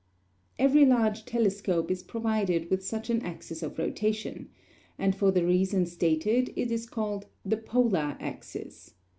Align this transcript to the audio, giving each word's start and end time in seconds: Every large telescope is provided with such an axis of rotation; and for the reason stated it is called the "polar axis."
Every 0.57 0.83
large 0.83 1.25
telescope 1.25 1.91
is 1.91 2.01
provided 2.01 2.71
with 2.71 2.83
such 2.83 3.11
an 3.11 3.21
axis 3.21 3.61
of 3.61 3.77
rotation; 3.77 4.49
and 4.97 5.15
for 5.15 5.29
the 5.29 5.45
reason 5.45 5.85
stated 5.85 6.51
it 6.55 6.71
is 6.71 6.87
called 6.87 7.27
the 7.45 7.57
"polar 7.57 8.17
axis." 8.19 8.95